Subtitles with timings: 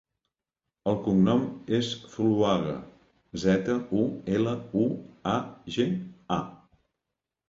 [0.91, 1.41] El cognom
[1.79, 2.73] és Zuluaga:
[3.43, 4.05] zeta, u,
[4.39, 4.87] ela, u,
[5.35, 5.37] a,
[5.77, 5.87] ge,
[6.37, 6.39] a.